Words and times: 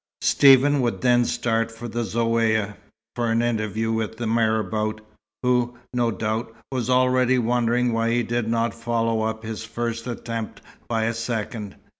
Stephen 0.21 0.81
would 0.81 1.01
then 1.01 1.23
start 1.25 1.69
for 1.71 1.87
the 1.87 2.01
Zaouïa, 2.01 2.75
for 3.15 3.29
an 3.31 3.43
interview 3.43 3.91
with 3.91 4.17
the 4.17 4.25
marabout, 4.25 4.99
who, 5.43 5.77
no 5.93 6.09
doubt, 6.09 6.55
was 6.71 6.89
already 6.89 7.37
wondering 7.37 7.93
why 7.93 8.09
he 8.09 8.23
did 8.23 8.47
not 8.47 8.73
follow 8.73 9.21
up 9.21 9.43
his 9.43 9.63
first 9.63 10.07
attempt 10.07 10.59
by 10.89 11.03
a 11.03 11.13
second. 11.13 11.75